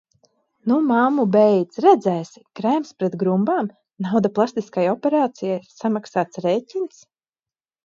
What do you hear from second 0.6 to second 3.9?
"Nu, mammu, beidz, redzēsi!" Krēms pret grumbām?